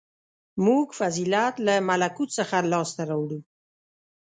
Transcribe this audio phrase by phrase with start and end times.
[0.65, 3.39] •موږ فضیلت له ملکوت څخه لاسته راوړو.